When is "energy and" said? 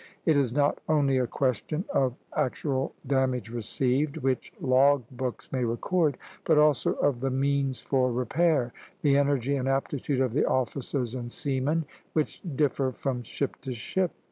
9.15-9.69